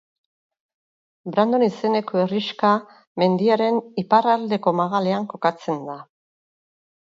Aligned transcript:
Brandon 1.35 1.65
izeneko 1.65 2.21
herrixka 2.23 2.73
mendiaren 3.25 3.79
iparraldeko 4.05 4.77
magalean 4.83 5.31
kokatzen 5.37 5.89
da. 5.93 6.01